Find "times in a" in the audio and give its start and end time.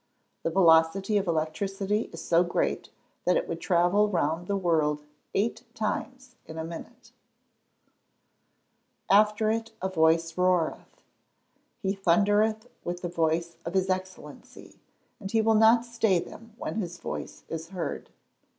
5.75-6.63